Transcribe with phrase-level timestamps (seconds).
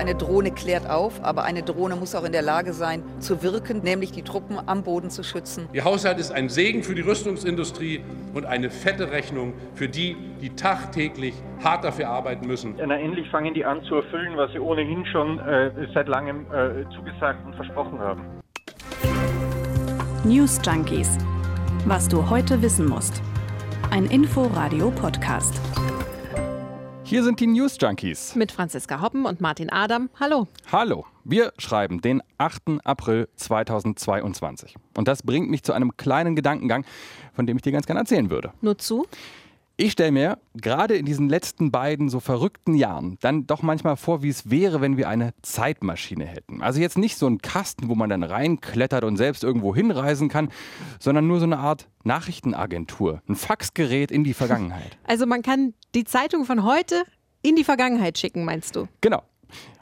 [0.00, 3.82] eine Drohne klärt auf, aber eine Drohne muss auch in der Lage sein zu wirken,
[3.82, 5.68] nämlich die Truppen am Boden zu schützen.
[5.74, 8.00] Ihr Haushalt ist ein Segen für die Rüstungsindustrie
[8.32, 12.76] und eine fette Rechnung für die, die tagtäglich hart dafür arbeiten müssen.
[12.78, 16.88] Na, endlich fangen die an zu erfüllen, was sie ohnehin schon äh, seit langem äh,
[16.96, 18.22] zugesagt und versprochen haben.
[20.24, 21.18] News Junkies.
[21.84, 23.22] Was du heute wissen musst.
[23.90, 25.60] Ein Info-Radio-Podcast.
[27.10, 28.36] Hier sind die News Junkies.
[28.36, 30.10] Mit Franziska Hoppen und Martin Adam.
[30.20, 30.46] Hallo.
[30.70, 31.04] Hallo.
[31.24, 32.84] Wir schreiben den 8.
[32.84, 34.76] April 2022.
[34.96, 36.84] Und das bringt mich zu einem kleinen Gedankengang,
[37.32, 38.52] von dem ich dir ganz gerne erzählen würde.
[38.60, 39.08] Nur zu?
[39.82, 44.22] Ich stelle mir gerade in diesen letzten beiden so verrückten Jahren dann doch manchmal vor,
[44.22, 46.60] wie es wäre, wenn wir eine Zeitmaschine hätten.
[46.60, 50.50] Also jetzt nicht so einen Kasten, wo man dann reinklettert und selbst irgendwo hinreisen kann,
[50.98, 54.98] sondern nur so eine Art Nachrichtenagentur, ein Faxgerät in die Vergangenheit.
[55.04, 57.02] Also man kann die Zeitung von heute
[57.40, 58.86] in die Vergangenheit schicken, meinst du?
[59.00, 59.22] Genau.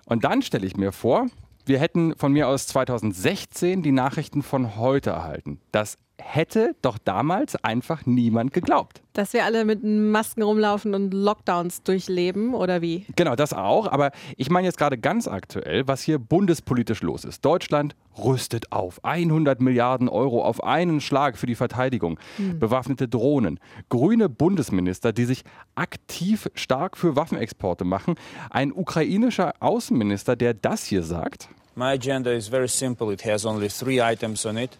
[0.07, 1.27] Und dann stelle ich mir vor,
[1.66, 5.60] wir hätten von mir aus 2016 die Nachrichten von heute erhalten.
[5.73, 9.02] Das hätte doch damals einfach niemand geglaubt.
[9.13, 13.07] Dass wir alle mit Masken rumlaufen und Lockdowns durchleben oder wie?
[13.16, 13.87] Genau, das auch.
[13.87, 17.45] Aber ich meine jetzt gerade ganz aktuell, was hier bundespolitisch los ist.
[17.45, 19.05] Deutschland rüstet auf.
[19.05, 22.19] 100 Milliarden Euro auf einen Schlag für die Verteidigung.
[22.37, 22.59] Hm.
[22.59, 23.59] Bewaffnete Drohnen.
[23.88, 25.45] Grüne Bundesminister, die sich
[25.75, 28.15] aktiv stark für Waffenexporte machen.
[28.51, 31.49] Ein ukrainischer Außenminister, der das hier sagt.
[31.75, 33.13] My agenda is very simple.
[33.13, 34.77] It has only three items on it.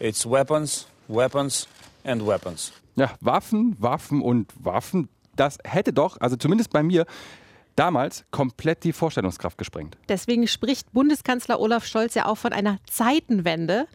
[0.00, 1.68] It's weapons, weapons
[2.04, 2.72] and weapons.
[2.96, 5.10] Ja, Waffen, Waffen und Waffen.
[5.36, 7.04] Das hätte doch, also zumindest bei mir,
[7.76, 9.98] damals komplett die Vorstellungskraft gesprengt.
[10.08, 13.86] Deswegen spricht Bundeskanzler Olaf Scholz ja auch von einer Zeitenwende.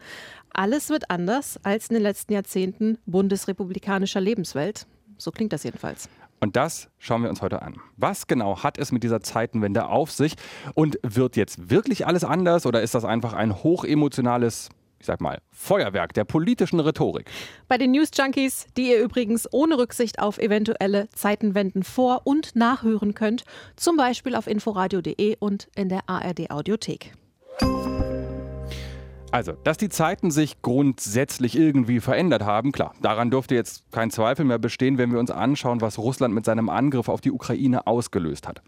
[0.52, 4.86] Alles wird anders als in den letzten Jahrzehnten bundesrepublikanischer Lebenswelt.
[5.18, 6.08] So klingt das jedenfalls.
[6.38, 7.80] Und das schauen wir uns heute an.
[7.96, 10.36] Was genau hat es mit dieser Zeitenwende auf sich?
[10.74, 14.68] Und wird jetzt wirklich alles anders oder ist das einfach ein hochemotionales
[14.98, 17.30] ich sag mal, Feuerwerk der politischen Rhetorik.
[17.68, 23.14] Bei den News Junkies, die ihr übrigens ohne Rücksicht auf eventuelle Zeitenwenden vor- und nachhören
[23.14, 23.44] könnt,
[23.76, 27.12] zum Beispiel auf inforadio.de und in der ARD Audiothek.
[29.32, 34.44] Also, dass die Zeiten sich grundsätzlich irgendwie verändert haben, klar, daran dürfte jetzt kein Zweifel
[34.44, 38.48] mehr bestehen, wenn wir uns anschauen, was Russland mit seinem Angriff auf die Ukraine ausgelöst
[38.48, 38.62] hat.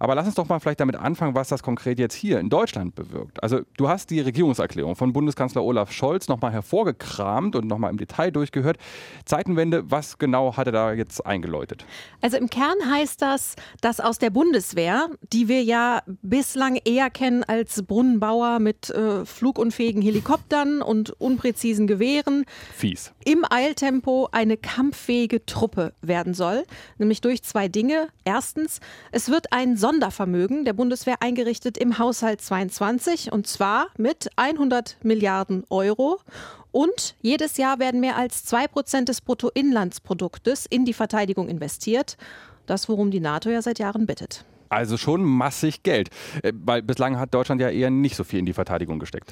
[0.00, 2.94] Aber lass uns doch mal vielleicht damit anfangen, was das konkret jetzt hier in Deutschland
[2.94, 3.42] bewirkt.
[3.42, 8.30] Also du hast die Regierungserklärung von Bundeskanzler Olaf Scholz nochmal hervorgekramt und nochmal im Detail
[8.30, 8.78] durchgehört.
[9.26, 11.84] Zeitenwende, was genau hat er da jetzt eingeläutet?
[12.22, 17.44] Also im Kern heißt das, dass aus der Bundeswehr, die wir ja bislang eher kennen
[17.44, 23.12] als Brunnenbauer mit äh, flugunfähigen Helikoptern und unpräzisen Gewehren, Fies.
[23.26, 26.64] im Eiltempo eine kampffähige Truppe werden soll.
[26.96, 28.08] Nämlich durch zwei Dinge.
[28.24, 28.80] Erstens,
[29.12, 34.96] es wird ein Son Sondervermögen der Bundeswehr eingerichtet im Haushalt 22 und zwar mit 100
[35.02, 36.20] Milliarden Euro.
[36.70, 42.16] Und jedes Jahr werden mehr als 2 Prozent des Bruttoinlandsproduktes in die Verteidigung investiert.
[42.66, 44.44] Das, worum die NATO ja seit Jahren bittet.
[44.70, 46.10] Also schon massig Geld,
[46.42, 49.30] äh, weil bislang hat Deutschland ja eher nicht so viel in die Verteidigung gesteckt.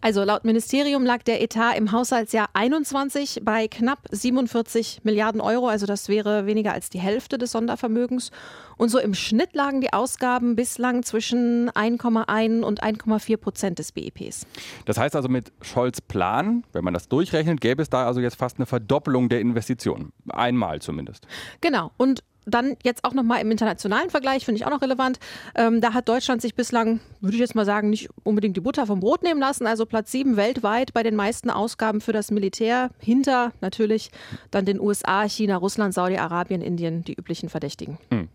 [0.00, 5.86] Also laut Ministerium lag der Etat im Haushaltsjahr 21 bei knapp 47 Milliarden Euro, also
[5.86, 8.32] das wäre weniger als die Hälfte des Sondervermögens.
[8.76, 14.46] Und so im Schnitt lagen die Ausgaben bislang zwischen 1,1 und 1,4 Prozent des BIPs.
[14.86, 18.36] Das heißt also mit Scholz Plan, wenn man das durchrechnet, gäbe es da also jetzt
[18.36, 20.12] fast eine Verdoppelung der Investitionen.
[20.30, 21.26] Einmal zumindest.
[21.60, 21.92] Genau.
[21.96, 25.18] Und dann jetzt auch nochmal im internationalen Vergleich, finde ich auch noch relevant.
[25.54, 28.86] Ähm, da hat Deutschland sich bislang, würde ich jetzt mal sagen, nicht unbedingt die Butter
[28.86, 29.66] vom Brot nehmen lassen.
[29.66, 32.90] Also Platz 7 weltweit bei den meisten Ausgaben für das Militär.
[32.98, 34.10] Hinter natürlich
[34.50, 37.98] dann den USA, China, Russland, Saudi-Arabien, Indien, die üblichen Verdächtigen.
[38.10, 38.28] Hm.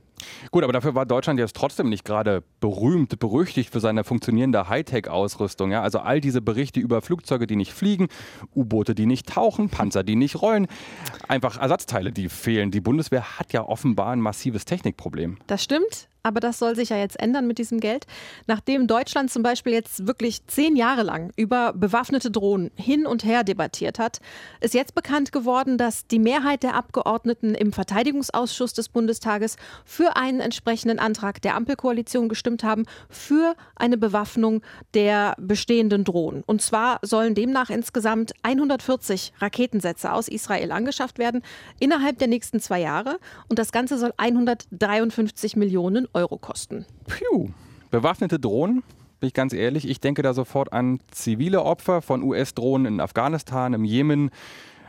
[0.52, 5.72] Gut, aber dafür war Deutschland jetzt trotzdem nicht gerade berühmt, berüchtigt für seine funktionierende Hightech-Ausrüstung.
[5.72, 5.82] Ja?
[5.82, 8.08] Also all diese Berichte über Flugzeuge, die nicht fliegen,
[8.56, 10.68] U-Boote, die nicht tauchen, Panzer, die nicht rollen,
[11.28, 12.72] einfach Ersatzteile, die fehlen.
[12.72, 15.38] Die Bundeswehr hat ja offenbar ein massives Technikproblem.
[15.48, 16.08] Das stimmt.
[16.26, 18.08] Aber das soll sich ja jetzt ändern mit diesem Geld.
[18.48, 23.44] Nachdem Deutschland zum Beispiel jetzt wirklich zehn Jahre lang über bewaffnete Drohnen hin und her
[23.44, 24.20] debattiert hat,
[24.60, 30.40] ist jetzt bekannt geworden, dass die Mehrheit der Abgeordneten im Verteidigungsausschuss des Bundestages für einen
[30.40, 34.64] entsprechenden Antrag der Ampelkoalition gestimmt haben, für eine Bewaffnung
[34.96, 36.42] der bestehenden Drohnen.
[36.48, 41.44] Und zwar sollen demnach insgesamt 140 Raketensätze aus Israel angeschafft werden
[41.80, 43.20] innerhalb der nächsten zwei Jahre.
[43.48, 46.86] Und das Ganze soll 153 Millionen Euro kosten.
[47.08, 47.50] Puh.
[47.92, 48.84] Bewaffnete Drohnen?
[49.20, 53.74] Bin ich ganz ehrlich, ich denke da sofort an zivile Opfer von US-Drohnen in Afghanistan,
[53.74, 54.30] im Jemen,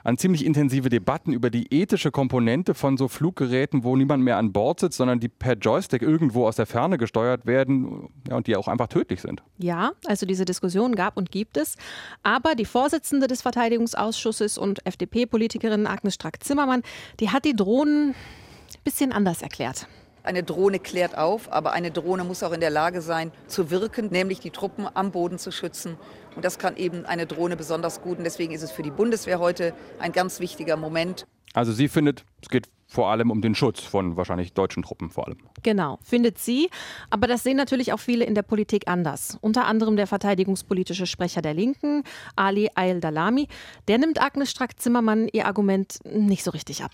[0.07, 4.53] an ziemlich intensive Debatten über die ethische Komponente von so Fluggeräten, wo niemand mehr an
[4.53, 8.55] Bord sitzt, sondern die per Joystick irgendwo aus der Ferne gesteuert werden ja, und die
[8.55, 9.43] auch einfach tödlich sind.
[9.59, 11.75] Ja, also diese Diskussion gab und gibt es.
[12.23, 16.83] Aber die Vorsitzende des Verteidigungsausschusses und FDP-Politikerin Agnes Strack-Zimmermann,
[17.19, 19.89] die hat die Drohnen ein bisschen anders erklärt.
[20.27, 24.09] Eine Drohne klärt auf, aber eine Drohne muss auch in der Lage sein, zu wirken,
[24.11, 25.97] nämlich die Truppen am Boden zu schützen.
[26.35, 28.19] Und das kann eben eine Drohne besonders gut.
[28.19, 31.29] Und deswegen ist es für die Bundeswehr heute ein ganz wichtiger Moment.
[31.55, 35.29] Also sie findet, es geht vor allem um den Schutz von wahrscheinlich deutschen Truppen vor
[35.29, 35.39] allem.
[35.63, 36.71] Genau, findet sie.
[37.09, 39.39] Aber das sehen natürlich auch viele in der Politik anders.
[39.41, 42.03] Unter anderem der verteidigungspolitische Sprecher der Linken,
[42.35, 43.47] Ali Ayl-Dalami.
[43.87, 46.91] Der nimmt Agnes Strack-Zimmermann ihr Argument nicht so richtig ab.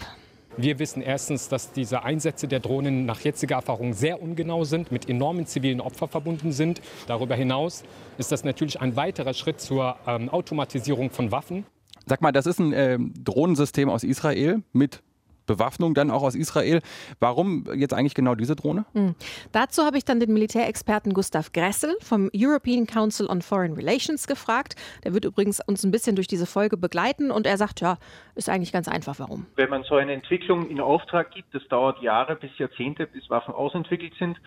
[0.57, 5.09] Wir wissen erstens, dass diese Einsätze der Drohnen nach jetziger Erfahrung sehr ungenau sind, mit
[5.09, 6.83] enormen zivilen Opfern verbunden sind.
[7.07, 7.85] Darüber hinaus
[8.19, 11.65] ist das natürlich ein weiterer Schritt zur ähm, Automatisierung von Waffen.
[12.07, 15.03] Sag mal, das ist ein äh, Drohnensystem aus Israel mit
[15.47, 16.81] Bewaffnung dann auch aus Israel.
[17.21, 18.85] Warum jetzt eigentlich genau diese Drohne?
[18.93, 19.15] Mhm.
[19.53, 24.77] Dazu habe ich dann den Militärexperten Gustav Gressel vom European Council on Foreign Relations gefragt.
[25.05, 27.99] Der wird übrigens uns ein bisschen durch diese Folge begleiten und er sagt, ja,
[28.35, 29.47] ist eigentlich ganz einfach, warum.
[29.57, 33.55] Wenn man so eine Entwicklung in Auftrag gibt, das dauert Jahre bis Jahrzehnte, bis Waffen
[33.55, 34.39] ausentwickelt sind.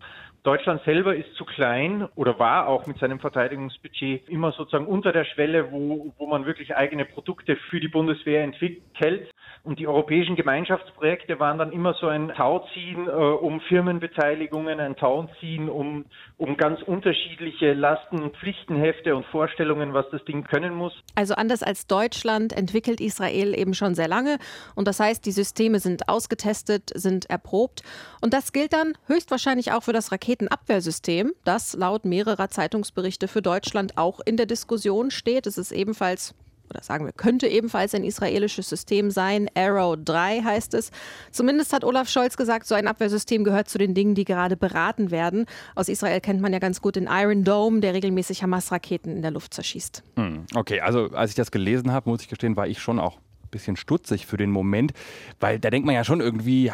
[0.45, 5.25] Deutschland selber ist zu klein oder war auch mit seinem Verteidigungsbudget immer sozusagen unter der
[5.25, 9.31] Schwelle, wo, wo man wirklich eigene Produkte für die Bundeswehr entwickelt.
[9.63, 15.69] Und die europäischen Gemeinschaftsprojekte waren dann immer so ein Tauziehen äh, um Firmenbeteiligungen, ein Tauziehen
[15.69, 16.05] um,
[16.37, 20.93] um ganz unterschiedliche Lasten und Pflichtenhefte und Vorstellungen, was das Ding können muss.
[21.15, 24.37] Also anders als Deutschland entwickelt Israel eben schon sehr lange.
[24.75, 27.81] Und das heißt, die Systeme sind ausgetestet, sind erprobt.
[28.21, 33.97] Und das gilt dann höchstwahrscheinlich auch für das Raketenabwehrsystem, das laut mehrerer Zeitungsberichte für Deutschland
[33.97, 35.47] auch in der Diskussion steht.
[35.47, 36.33] Es ist ebenfalls
[36.71, 39.47] oder sagen wir, könnte ebenfalls ein israelisches System sein.
[39.53, 40.89] Arrow 3 heißt es.
[41.29, 45.11] Zumindest hat Olaf Scholz gesagt, so ein Abwehrsystem gehört zu den Dingen, die gerade beraten
[45.11, 45.45] werden.
[45.75, 49.29] Aus Israel kennt man ja ganz gut den Iron Dome, der regelmäßig Hamas-Raketen in der
[49.29, 50.01] Luft zerschießt.
[50.15, 53.17] Hm, okay, also als ich das gelesen habe, muss ich gestehen, war ich schon auch
[53.17, 54.91] ein bisschen stutzig für den Moment,
[55.39, 56.71] weil da denkt man ja schon irgendwie,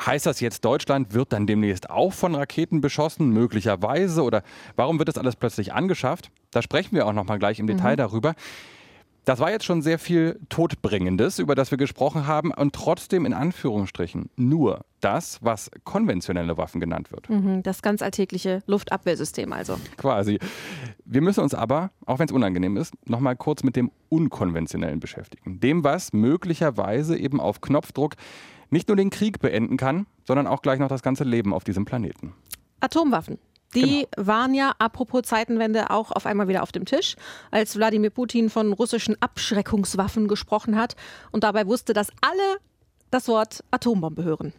[0.00, 4.22] Heißt das jetzt, Deutschland wird dann demnächst auch von Raketen beschossen, möglicherweise?
[4.22, 4.42] Oder
[4.76, 6.30] warum wird das alles plötzlich angeschafft?
[6.50, 7.98] Da sprechen wir auch noch mal gleich im Detail mhm.
[7.98, 8.34] darüber.
[9.24, 13.32] Das war jetzt schon sehr viel Todbringendes, über das wir gesprochen haben, und trotzdem in
[13.32, 17.30] Anführungsstrichen nur das, was konventionelle Waffen genannt wird.
[17.30, 19.78] Mhm, das ganz alltägliche Luftabwehrsystem also.
[19.96, 20.38] Quasi.
[21.06, 25.00] Wir müssen uns aber, auch wenn es unangenehm ist, noch mal kurz mit dem Unkonventionellen
[25.00, 25.58] beschäftigen.
[25.58, 28.14] Dem, was möglicherweise eben auf Knopfdruck
[28.74, 31.84] nicht nur den Krieg beenden kann, sondern auch gleich noch das ganze Leben auf diesem
[31.86, 32.34] Planeten.
[32.80, 33.38] Atomwaffen.
[33.74, 34.26] Die genau.
[34.26, 37.16] waren ja, apropos Zeitenwende, auch auf einmal wieder auf dem Tisch,
[37.50, 40.96] als Wladimir Putin von russischen Abschreckungswaffen gesprochen hat
[41.32, 42.58] und dabei wusste, dass alle
[43.10, 44.52] das Wort Atombombe hören.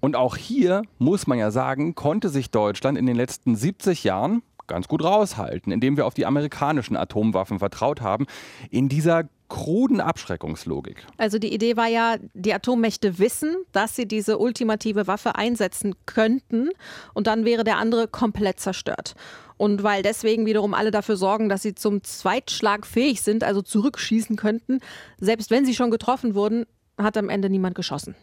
[0.00, 4.42] Und auch hier muss man ja sagen, konnte sich Deutschland in den letzten 70 Jahren
[4.66, 8.26] ganz gut raushalten, indem wir auf die amerikanischen Atomwaffen vertraut haben.
[8.70, 11.06] In dieser kruden Abschreckungslogik.
[11.18, 16.70] Also die Idee war ja, die Atommächte wissen, dass sie diese ultimative Waffe einsetzen könnten
[17.14, 19.14] und dann wäre der andere komplett zerstört.
[19.56, 24.36] Und weil deswegen wiederum alle dafür sorgen, dass sie zum Zweitschlag fähig sind, also zurückschießen
[24.36, 24.80] könnten,
[25.18, 26.66] selbst wenn sie schon getroffen wurden,
[26.98, 28.14] hat am Ende niemand geschossen.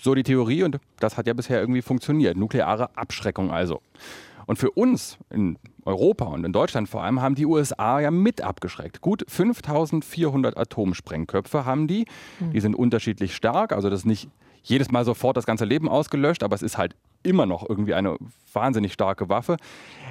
[0.00, 2.36] So die Theorie und das hat ja bisher irgendwie funktioniert.
[2.36, 3.80] Nukleare Abschreckung also.
[4.46, 8.42] Und für uns in Europa und in Deutschland vor allem haben die USA ja mit
[8.42, 9.00] abgeschreckt.
[9.00, 12.06] Gut 5400 Atomsprengköpfe haben die.
[12.52, 14.28] Die sind unterschiedlich stark, also das ist nicht
[14.62, 18.16] jedes Mal sofort das ganze Leben ausgelöscht, aber es ist halt immer noch irgendwie eine
[18.52, 19.56] wahnsinnig starke Waffe.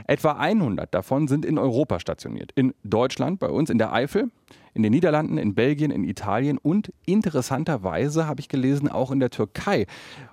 [0.08, 2.52] Etwa 100 davon sind in Europa stationiert.
[2.54, 4.30] In Deutschland, bei uns in der Eifel,
[4.74, 9.30] in den Niederlanden, in Belgien, in Italien und interessanterweise habe ich gelesen, auch in der
[9.30, 9.86] Türkei.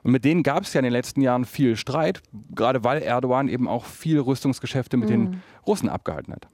[0.03, 2.23] Und mit denen gab es ja in den letzten Jahren viel Streit,
[2.55, 5.13] gerade weil Erdogan eben auch viel Rüstungsgeschäfte mit mhm.
[5.13, 6.49] den Russen abgehalten hat.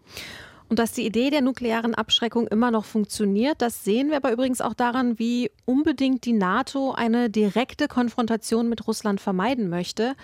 [0.68, 4.60] Und dass die Idee der nuklearen Abschreckung immer noch funktioniert, das sehen wir aber übrigens
[4.60, 10.16] auch daran, wie unbedingt die NATO eine direkte Konfrontation mit Russland vermeiden möchte.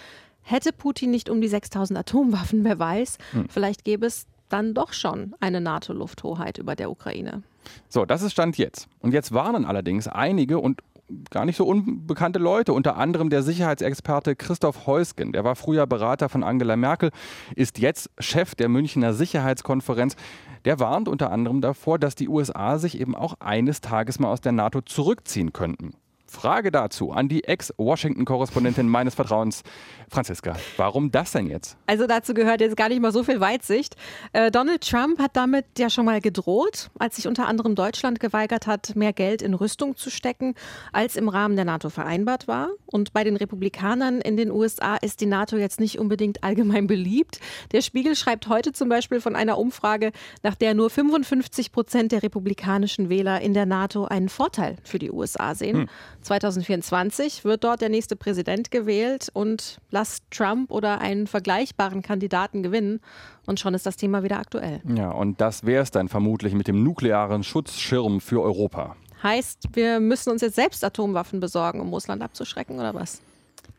[0.42, 3.48] Hätte Putin nicht um die 6000 Atomwaffen, wer weiß, hm.
[3.48, 7.42] vielleicht gäbe es dann doch schon eine NATO-Lufthoheit über der Ukraine.
[7.88, 8.88] So, das ist Stand jetzt.
[9.00, 10.82] Und jetzt warnen allerdings einige und
[11.30, 15.32] gar nicht so unbekannte Leute, unter anderem der Sicherheitsexperte Christoph Heusgen.
[15.32, 17.10] Der war früher Berater von Angela Merkel,
[17.54, 20.16] ist jetzt Chef der Münchner Sicherheitskonferenz.
[20.64, 24.40] Der warnt unter anderem davor, dass die USA sich eben auch eines Tages mal aus
[24.40, 25.92] der NATO zurückziehen könnten.
[26.32, 29.62] Frage dazu an die Ex-Washington-Korrespondentin meines Vertrauens,
[30.08, 30.56] Franziska.
[30.78, 31.76] Warum das denn jetzt?
[31.86, 33.96] Also dazu gehört jetzt gar nicht mal so viel Weitsicht.
[34.32, 38.66] Äh, Donald Trump hat damit ja schon mal gedroht, als sich unter anderem Deutschland geweigert
[38.66, 40.54] hat, mehr Geld in Rüstung zu stecken,
[40.92, 42.70] als im Rahmen der NATO vereinbart war.
[42.86, 47.40] Und bei den Republikanern in den USA ist die NATO jetzt nicht unbedingt allgemein beliebt.
[47.72, 50.12] Der Spiegel schreibt heute zum Beispiel von einer Umfrage,
[50.42, 55.10] nach der nur 55 Prozent der republikanischen Wähler in der NATO einen Vorteil für die
[55.10, 55.76] USA sehen.
[55.82, 55.88] Hm.
[56.22, 63.00] 2024 wird dort der nächste Präsident gewählt und lasst Trump oder einen vergleichbaren Kandidaten gewinnen
[63.46, 64.80] und schon ist das Thema wieder aktuell.
[64.96, 68.96] Ja, und das wäre es dann vermutlich mit dem nuklearen Schutzschirm für Europa.
[69.22, 73.20] Heißt, wir müssen uns jetzt selbst Atomwaffen besorgen, um Russland abzuschrecken oder was?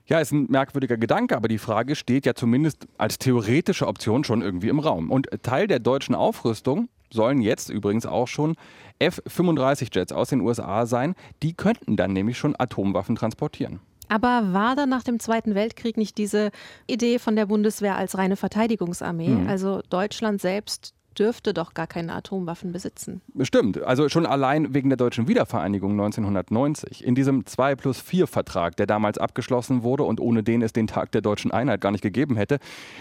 [0.06, 4.42] Ja, ist ein merkwürdiger Gedanke, aber die Frage steht ja zumindest als theoretische Option schon
[4.42, 5.10] irgendwie im Raum.
[5.10, 8.56] Und Teil der deutschen Aufrüstung sollen jetzt übrigens auch schon
[9.00, 11.16] F-35-Jets aus den USA sein.
[11.42, 13.80] Die könnten dann nämlich schon Atomwaffen transportieren.
[14.10, 16.52] Aber war dann nach dem Zweiten Weltkrieg nicht diese
[16.88, 19.50] Idee von der Bundeswehr als reine Verteidigungsarmee, mhm.
[19.50, 23.22] also Deutschland selbst dürfte doch gar keine Atomwaffen besitzen.
[23.42, 27.04] Stimmt, also schon allein wegen der deutschen Wiedervereinigung 1990.
[27.04, 30.88] In diesem 2 plus 4 Vertrag, der damals abgeschlossen wurde und ohne den es den
[30.88, 32.60] Tag der deutschen Einheit gar nicht gegeben hätte,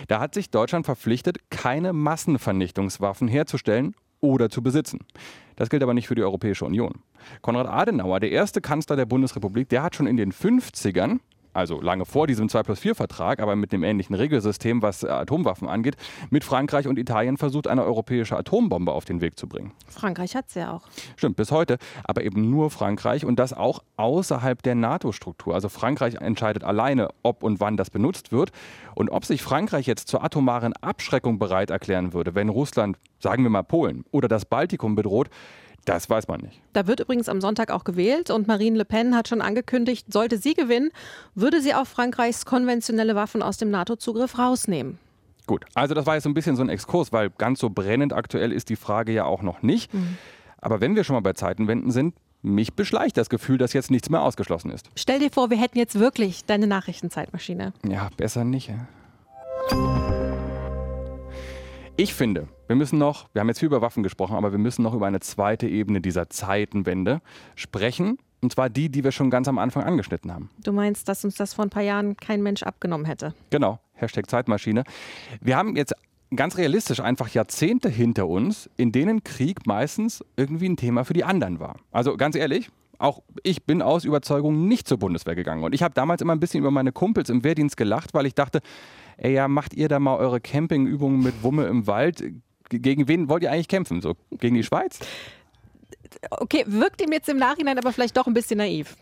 [0.09, 5.01] da hat sich Deutschland verpflichtet, keine Massenvernichtungswaffen herzustellen oder zu besitzen.
[5.57, 7.03] Das gilt aber nicht für die Europäische Union.
[7.43, 11.19] Konrad Adenauer, der erste Kanzler der Bundesrepublik, der hat schon in den 50ern
[11.53, 15.09] also lange vor diesem 2 plus 4 Vertrag, aber mit dem ähnlichen Regelsystem, was äh,
[15.09, 15.97] Atomwaffen angeht,
[16.31, 19.73] mit Frankreich und Italien versucht, eine europäische Atombombe auf den Weg zu bringen.
[19.89, 20.83] Frankreich hat es ja auch.
[21.17, 25.55] Stimmt, bis heute, aber eben nur Frankreich und das auch außerhalb der NATO-Struktur.
[25.55, 28.53] Also Frankreich entscheidet alleine, ob und wann das benutzt wird.
[28.95, 33.51] Und ob sich Frankreich jetzt zur atomaren Abschreckung bereit erklären würde, wenn Russland, sagen wir
[33.51, 35.31] mal Polen oder das Baltikum bedroht,
[35.85, 36.61] das weiß man nicht.
[36.73, 40.39] Da wird übrigens am Sonntag auch gewählt und Marine Le Pen hat schon angekündigt, sollte
[40.39, 40.91] sie gewinnen,
[41.35, 44.99] würde sie auch Frankreichs konventionelle Waffen aus dem NATO-Zugriff rausnehmen.
[45.47, 48.13] Gut, also das war jetzt so ein bisschen so ein Exkurs, weil ganz so brennend
[48.13, 49.93] aktuell ist die Frage ja auch noch nicht.
[49.93, 50.17] Mhm.
[50.61, 54.11] Aber wenn wir schon mal bei Zeitenwenden sind, mich beschleicht das Gefühl, dass jetzt nichts
[54.11, 54.89] mehr ausgeschlossen ist.
[54.97, 57.73] Stell dir vor, wir hätten jetzt wirklich deine Nachrichtenzeitmaschine.
[57.87, 58.69] Ja, besser nicht.
[58.69, 60.22] Ja.
[61.99, 64.83] Ich finde, wir müssen noch, wir haben jetzt viel über Waffen gesprochen, aber wir müssen
[64.83, 67.21] noch über eine zweite Ebene dieser Zeitenwende
[67.55, 68.19] sprechen.
[68.41, 70.51] Und zwar die, die wir schon ganz am Anfang angeschnitten haben.
[70.65, 73.35] Du meinst, dass uns das vor ein paar Jahren kein Mensch abgenommen hätte?
[73.51, 74.85] Genau, Hashtag Zeitmaschine.
[75.41, 75.95] Wir haben jetzt
[76.35, 81.25] ganz realistisch einfach Jahrzehnte hinter uns, in denen Krieg meistens irgendwie ein Thema für die
[81.25, 81.77] anderen war.
[81.93, 85.63] Also ganz ehrlich, auch ich bin aus Überzeugung nicht zur Bundeswehr gegangen.
[85.63, 88.35] Und ich habe damals immer ein bisschen über meine Kumpels im Wehrdienst gelacht, weil ich
[88.35, 88.61] dachte,
[89.17, 92.23] ey, ja, macht ihr da mal eure Campingübungen mit Wumme im Wald?
[92.69, 94.01] Gegen wen wollt ihr eigentlich kämpfen?
[94.01, 95.01] So gegen die Schweiz?
[96.31, 98.97] Okay, wirkt ihm jetzt im Nachhinein aber vielleicht doch ein bisschen naiv.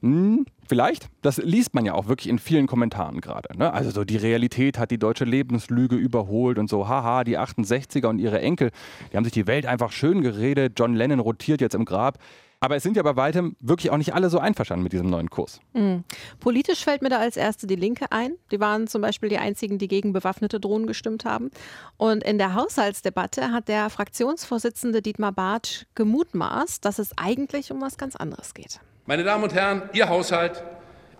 [0.00, 1.08] Hm, vielleicht.
[1.22, 3.56] Das liest man ja auch wirklich in vielen Kommentaren gerade.
[3.58, 3.72] Ne?
[3.72, 8.18] Also so die Realität hat die deutsche Lebenslüge überholt und so, haha, die 68er und
[8.18, 8.70] ihre Enkel,
[9.10, 10.74] die haben sich die Welt einfach schön geredet.
[10.78, 12.18] John Lennon rotiert jetzt im Grab.
[12.60, 15.30] Aber es sind ja bei weitem wirklich auch nicht alle so einverstanden mit diesem neuen
[15.30, 15.60] Kurs.
[15.74, 16.02] Mhm.
[16.40, 18.32] Politisch fällt mir da als erste die Linke ein.
[18.50, 21.50] Die waren zum Beispiel die einzigen, die gegen bewaffnete Drohnen gestimmt haben.
[21.96, 27.96] Und in der Haushaltsdebatte hat der Fraktionsvorsitzende Dietmar Bartsch gemutmaßt, dass es eigentlich um was
[27.96, 28.80] ganz anderes geht.
[29.06, 30.64] Meine Damen und Herren, Ihr Haushalt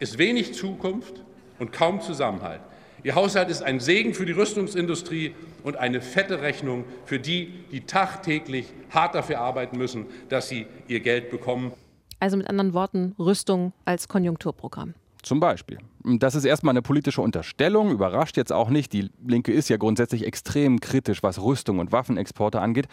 [0.01, 1.23] ist wenig Zukunft
[1.59, 2.61] und kaum Zusammenhalt.
[3.05, 7.83] Ihr Haushalt ist ein Segen für die Rüstungsindustrie und eine fette Rechnung für die, die
[7.83, 11.73] tagtäglich hart dafür arbeiten müssen, dass sie ihr Geld bekommen.
[12.21, 14.95] Also mit anderen Worten, Rüstung als Konjunkturprogramm.
[15.23, 15.79] Zum Beispiel.
[16.05, 18.93] Das ist erstmal eine politische Unterstellung, überrascht jetzt auch nicht.
[18.93, 22.89] Die Linke ist ja grundsätzlich extrem kritisch, was Rüstung und Waffenexporte angeht.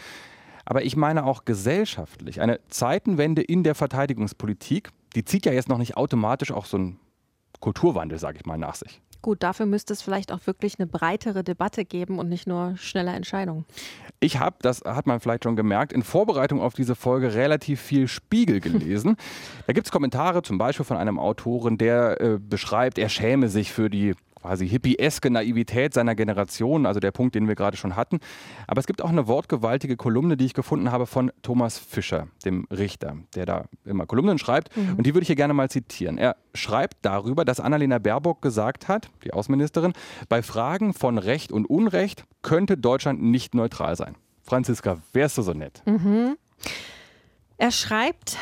[0.66, 2.42] Aber ich meine auch gesellschaftlich.
[2.42, 7.00] Eine Zeitenwende in der Verteidigungspolitik, die zieht ja jetzt noch nicht automatisch auch so einen
[7.60, 9.02] Kulturwandel, sage ich mal, nach sich.
[9.26, 13.12] Gut, dafür müsste es vielleicht auch wirklich eine breitere Debatte geben und nicht nur schnelle
[13.12, 13.66] Entscheidungen.
[14.20, 18.08] Ich habe, das hat man vielleicht schon gemerkt, in Vorbereitung auf diese Folge relativ viel
[18.08, 19.18] Spiegel gelesen.
[19.66, 23.72] da gibt es Kommentare zum Beispiel von einem Autoren, der äh, beschreibt, er schäme sich
[23.72, 24.14] für die
[24.46, 28.20] quasi hippieske Naivität seiner Generation, also der Punkt, den wir gerade schon hatten.
[28.68, 32.68] Aber es gibt auch eine wortgewaltige Kolumne, die ich gefunden habe von Thomas Fischer, dem
[32.70, 34.76] Richter, der da immer Kolumnen schreibt.
[34.78, 34.96] Mhm.
[34.98, 36.20] Und die würde ich hier gerne mal zitieren.
[36.20, 39.94] Er schreibt darüber, dass Annalena Baerbock gesagt hat, die Außenministerin,
[40.30, 44.16] bei Fragen von Recht und Unrecht könnte Deutschland nicht neutral sein.
[44.44, 45.82] Franziska, wärst du so nett?
[45.86, 46.38] Mhm.
[47.58, 48.38] Er schreibt,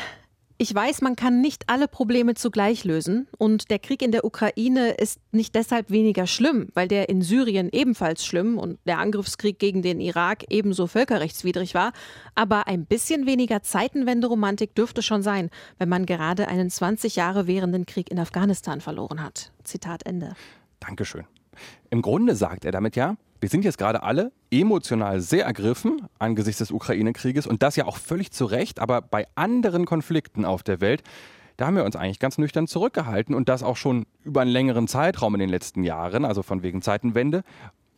[0.56, 4.92] Ich weiß, man kann nicht alle Probleme zugleich lösen und der Krieg in der Ukraine
[4.92, 9.82] ist nicht deshalb weniger schlimm, weil der in Syrien ebenfalls schlimm und der Angriffskrieg gegen
[9.82, 11.92] den Irak ebenso völkerrechtswidrig war.
[12.36, 17.84] Aber ein bisschen weniger Zeitenwende-Romantik dürfte schon sein, wenn man gerade einen 20 Jahre währenden
[17.84, 19.50] Krieg in Afghanistan verloren hat.
[19.64, 20.34] Zitat Ende.
[20.78, 21.24] Dankeschön.
[21.90, 26.60] Im Grunde sagt er damit ja, wir sind jetzt gerade alle emotional sehr ergriffen angesichts
[26.60, 30.80] des Ukraine-Krieges und das ja auch völlig zu Recht, aber bei anderen Konflikten auf der
[30.80, 31.02] Welt,
[31.58, 34.88] da haben wir uns eigentlich ganz nüchtern zurückgehalten und das auch schon über einen längeren
[34.88, 37.42] Zeitraum in den letzten Jahren, also von wegen Zeitenwende.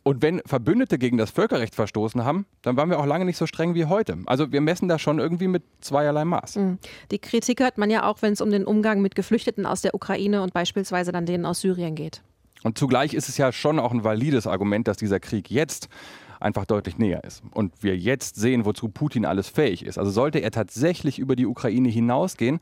[0.03, 3.47] Und wenn Verbündete gegen das Völkerrecht verstoßen haben, dann waren wir auch lange nicht so
[3.47, 4.17] streng wie heute.
[4.25, 6.55] Also wir messen da schon irgendwie mit zweierlei Maß.
[6.55, 6.77] Hm.
[7.09, 9.95] Die Kritik hört man ja auch, wenn es um den Umgang mit Geflüchteten aus der
[9.95, 12.21] Ukraine und beispielsweise dann denen aus Syrien geht.
[12.63, 15.89] Und zugleich ist es ja schon auch ein valides Argument, dass dieser Krieg jetzt
[16.39, 17.43] einfach deutlich näher ist.
[17.51, 19.97] Und wir jetzt sehen, wozu Putin alles fähig ist.
[19.97, 22.59] Also sollte er tatsächlich über die Ukraine hinausgehen,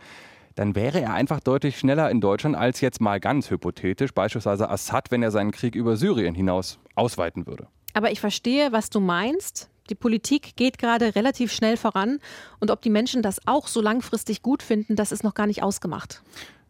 [0.56, 5.12] dann wäre er einfach deutlich schneller in Deutschland als jetzt mal ganz hypothetisch, beispielsweise Assad,
[5.12, 7.68] wenn er seinen Krieg über Syrien hinaus ausweiten würde.
[7.94, 9.70] Aber ich verstehe, was du meinst.
[9.90, 12.20] Die Politik geht gerade relativ schnell voran
[12.60, 15.62] und ob die Menschen das auch so langfristig gut finden, das ist noch gar nicht
[15.62, 16.24] ausgemacht.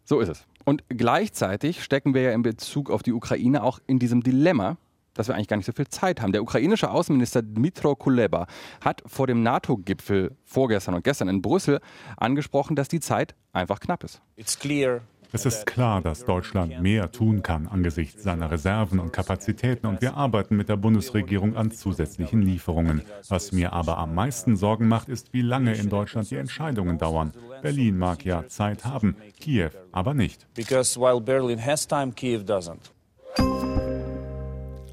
[0.03, 0.46] So ist es.
[0.65, 4.77] Und gleichzeitig stecken wir ja in Bezug auf die Ukraine auch in diesem Dilemma,
[5.13, 6.31] dass wir eigentlich gar nicht so viel Zeit haben.
[6.31, 8.48] Der ukrainische Außenminister Dmitro Kuleba
[8.81, 11.79] hat vor dem NATO-Gipfel vorgestern und gestern in Brüssel
[12.17, 14.22] angesprochen, dass die Zeit einfach knapp ist.
[14.36, 15.01] It's clear
[15.32, 20.15] es ist klar, dass Deutschland mehr tun kann angesichts seiner Reserven und Kapazitäten und wir
[20.15, 23.01] arbeiten mit der Bundesregierung an zusätzlichen Lieferungen.
[23.29, 27.34] Was mir aber am meisten Sorgen macht, ist, wie lange in Deutschland die Entscheidungen dauern.
[27.62, 30.48] Berlin mag ja Zeit haben, Kiew aber nicht.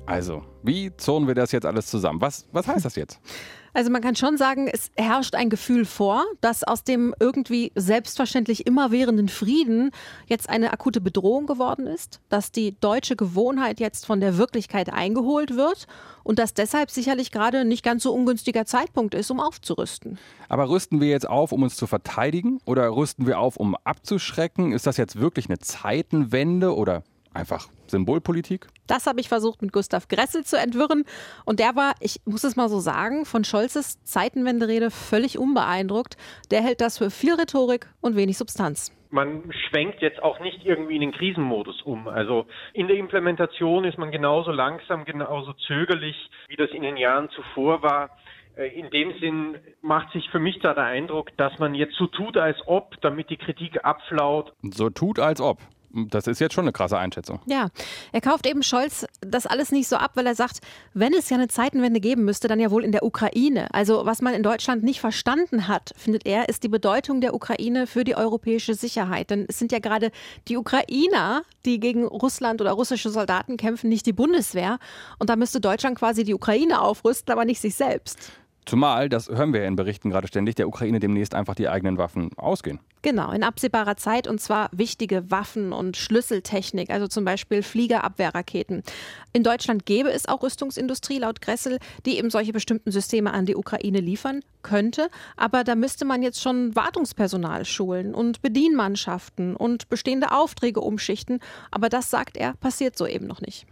[0.07, 2.21] Also, wie zonen wir das jetzt alles zusammen?
[2.21, 3.21] Was, was heißt das jetzt?
[3.75, 8.67] Also man kann schon sagen, es herrscht ein Gefühl vor, dass aus dem irgendwie selbstverständlich
[8.67, 9.93] immerwährenden Frieden
[10.26, 15.57] jetzt eine akute Bedrohung geworden ist, dass die deutsche Gewohnheit jetzt von der Wirklichkeit eingeholt
[15.57, 15.87] wird
[16.23, 20.19] und dass deshalb sicherlich gerade nicht ganz so ungünstiger Zeitpunkt ist, um aufzurüsten.
[20.50, 24.73] Aber rüsten wir jetzt auf, um uns zu verteidigen oder rüsten wir auf, um abzuschrecken?
[24.73, 28.67] Ist das jetzt wirklich eine Zeitenwende oder einfach Symbolpolitik?
[28.87, 31.05] Das habe ich versucht mit Gustav Gressel zu entwirren.
[31.45, 36.17] Und der war, ich muss es mal so sagen, von Scholzes Zeitenwenderede völlig unbeeindruckt.
[36.51, 40.95] Der hält das für viel Rhetorik und wenig Substanz man schwenkt jetzt auch nicht irgendwie
[40.95, 42.09] in den Krisenmodus um.
[42.09, 46.17] Also in der Implementation ist man genauso langsam, genauso zögerlich,
[46.49, 48.17] wie das in den Jahren zuvor war.
[48.57, 52.06] Äh, in dem Sinn macht sich für mich da der Eindruck, dass man jetzt so
[52.06, 54.54] tut, als ob, damit die Kritik abflaut.
[54.63, 55.59] So tut, als ob.
[55.95, 57.41] Das ist jetzt schon eine krasse Einschätzung.
[57.47, 57.69] Ja,
[58.13, 60.61] er kauft eben Scholz das alles nicht so ab, weil er sagt,
[60.95, 63.73] wenn es ja eine Zeitenwende geben müsste, dann ja wohl in der Ukraine.
[63.75, 67.87] Also was man in Deutschland nicht verstanden hat, findet er, ist die Bedeutung der Ukraine
[67.87, 69.31] für die europäische Sicherheit.
[69.31, 70.11] Denn es sind ja gerade
[70.49, 74.78] die Ukrainer, die gegen Russland oder russische Soldaten kämpfen, nicht die Bundeswehr.
[75.19, 78.33] Und da müsste Deutschland quasi die Ukraine aufrüsten, aber nicht sich selbst.
[78.65, 82.31] Zumal, das hören wir in Berichten gerade ständig, der Ukraine demnächst einfach die eigenen Waffen
[82.37, 82.79] ausgehen.
[83.03, 88.85] Genau, in absehbarer Zeit und zwar wichtige Waffen und Schlüsseltechnik, also zum Beispiel Fliegerabwehrraketen.
[89.33, 93.57] In Deutschland gäbe es auch Rüstungsindustrie laut Gressel, die eben solche bestimmten Systeme an die
[93.57, 95.09] Ukraine liefern könnte.
[95.37, 101.41] Aber da müsste man jetzt schon Wartungspersonal schulen und Bedienmannschaften und bestehende Aufträge umschichten.
[101.73, 103.67] Aber das, sagt er, passiert so eben noch nicht.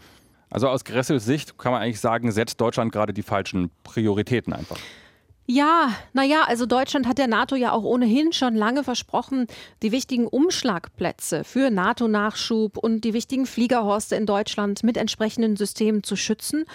[0.50, 4.76] Also aus Gressels Sicht kann man eigentlich sagen, setzt Deutschland gerade die falschen Prioritäten einfach.
[5.46, 9.48] Ja, naja, also Deutschland hat der NATO ja auch ohnehin schon lange versprochen,
[9.82, 16.14] die wichtigen Umschlagplätze für NATO-Nachschub und die wichtigen Fliegerhorste in Deutschland mit entsprechenden Systemen zu
[16.14, 16.66] schützen.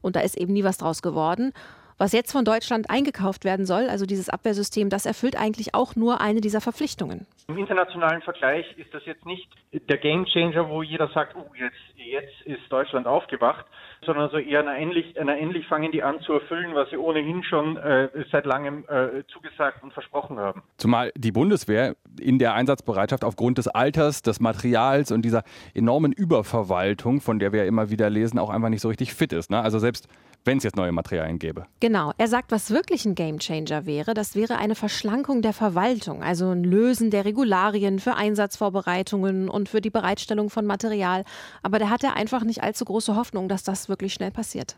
[0.00, 1.52] Und da ist eben nie was draus geworden.
[1.98, 6.20] Was jetzt von Deutschland eingekauft werden soll, also dieses Abwehrsystem, das erfüllt eigentlich auch nur
[6.20, 7.26] eine dieser Verpflichtungen.
[7.48, 12.42] Im internationalen Vergleich ist das jetzt nicht der Gamechanger, wo jeder sagt, oh, jetzt, jetzt
[12.42, 13.66] ist Deutschland aufgewacht,
[14.04, 17.42] sondern so eher einer ähnlich, einer ähnlich fangen die an zu erfüllen, was sie ohnehin
[17.44, 20.62] schon äh, seit langem äh, zugesagt und versprochen haben.
[20.76, 27.20] Zumal die Bundeswehr in der Einsatzbereitschaft aufgrund des Alters, des Materials und dieser enormen Überverwaltung,
[27.20, 29.50] von der wir ja immer wieder lesen, auch einfach nicht so richtig fit ist.
[29.50, 29.60] Ne?
[29.60, 30.08] Also selbst
[30.44, 31.66] wenn es jetzt neue Materialien gäbe.
[31.80, 32.12] Genau.
[32.18, 36.64] Er sagt, was wirklich ein Gamechanger wäre, das wäre eine Verschlankung der Verwaltung, also ein
[36.64, 41.24] Lösen der Regularien für Einsatzvorbereitungen und für die Bereitstellung von Material.
[41.62, 44.76] Aber da hat er einfach nicht allzu große Hoffnung, dass das wirklich schnell passiert.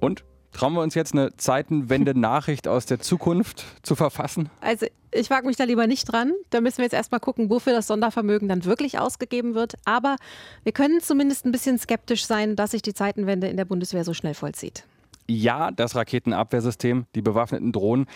[0.00, 0.24] Und
[0.54, 4.50] Trauen wir uns jetzt eine Zeitenwende-Nachricht aus der Zukunft zu verfassen?
[4.60, 6.32] Also ich wage mich da lieber nicht dran.
[6.50, 9.74] Da müssen wir jetzt erstmal gucken, wofür das Sondervermögen dann wirklich ausgegeben wird.
[9.84, 10.14] Aber
[10.62, 14.14] wir können zumindest ein bisschen skeptisch sein, dass sich die Zeitenwende in der Bundeswehr so
[14.14, 14.84] schnell vollzieht.
[15.26, 18.06] Ja, das Raketenabwehrsystem, die bewaffneten Drohnen,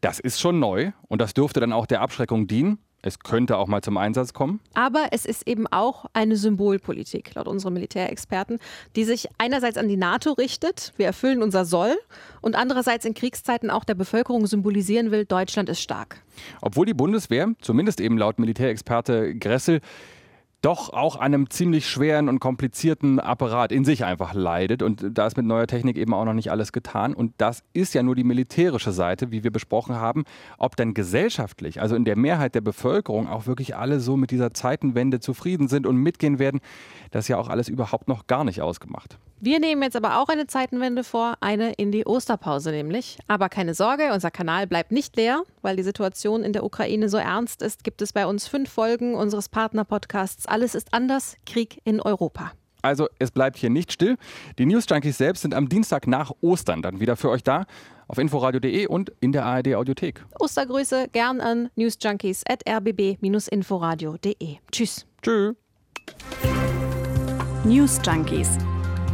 [0.00, 2.78] Das ist schon neu und das dürfte dann auch der Abschreckung dienen.
[3.06, 4.60] Es könnte auch mal zum Einsatz kommen.
[4.72, 8.58] Aber es ist eben auch eine Symbolpolitik, laut unseren Militärexperten,
[8.96, 11.98] die sich einerseits an die NATO richtet, wir erfüllen unser Soll,
[12.40, 16.22] und andererseits in Kriegszeiten auch der Bevölkerung symbolisieren will, Deutschland ist stark.
[16.62, 19.82] Obwohl die Bundeswehr, zumindest eben laut Militärexperte Gressel,
[20.64, 24.82] doch auch an einem ziemlich schweren und komplizierten Apparat in sich einfach leidet.
[24.82, 27.12] Und da ist mit neuer Technik eben auch noch nicht alles getan.
[27.12, 30.24] Und das ist ja nur die militärische Seite, wie wir besprochen haben.
[30.56, 34.54] Ob dann gesellschaftlich, also in der Mehrheit der Bevölkerung, auch wirklich alle so mit dieser
[34.54, 36.60] Zeitenwende zufrieden sind und mitgehen werden,
[37.10, 39.18] das ist ja auch alles überhaupt noch gar nicht ausgemacht.
[39.44, 43.18] Wir nehmen jetzt aber auch eine Zeitenwende vor, eine in die Osterpause nämlich.
[43.28, 47.18] Aber keine Sorge, unser Kanal bleibt nicht leer, weil die Situation in der Ukraine so
[47.18, 52.00] ernst ist, gibt es bei uns fünf Folgen unseres Partnerpodcasts Alles ist anders, Krieg in
[52.00, 52.52] Europa.
[52.80, 54.16] Also es bleibt hier nicht still.
[54.58, 57.66] Die News Junkies selbst sind am Dienstag nach Ostern dann wieder für euch da
[58.08, 60.24] auf inforadio.de und in der ARD Audiothek.
[60.40, 64.56] Ostergrüße gern an newsjunkies@rbb-inforadio.de.
[64.72, 65.04] Tschüss.
[65.20, 65.54] Tschüss.
[67.64, 68.56] News Junkies